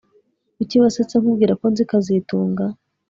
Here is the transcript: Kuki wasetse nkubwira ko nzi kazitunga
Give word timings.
Kuki 0.55 0.75
wasetse 0.83 1.15
nkubwira 1.21 1.53
ko 1.59 1.65
nzi 1.71 1.83
kazitunga 1.89 2.65